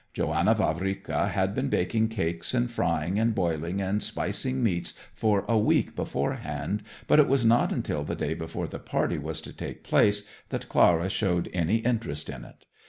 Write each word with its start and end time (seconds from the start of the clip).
Johanna 0.15 0.55
Vavrika 0.55 1.27
had 1.27 1.53
been 1.53 1.69
baking 1.69 2.07
cakes 2.07 2.55
and 2.55 2.71
frying 2.71 3.19
and 3.19 3.35
boiling 3.35 3.79
and 3.83 4.01
spicing 4.01 4.63
meats 4.63 4.95
for 5.13 5.45
a 5.47 5.59
week 5.59 5.95
beforehand, 5.95 6.81
but 7.05 7.19
it 7.19 7.27
was 7.27 7.45
not 7.45 7.71
until 7.71 8.03
the 8.03 8.15
day 8.15 8.33
before 8.33 8.65
the 8.65 8.79
party 8.79 9.19
was 9.19 9.41
to 9.41 9.53
take 9.53 9.83
place 9.83 10.23
that 10.49 10.67
Clara 10.67 11.07
showed 11.07 11.51
any 11.53 11.75
interest 11.75 12.31
in 12.31 12.43
it. 12.43 12.65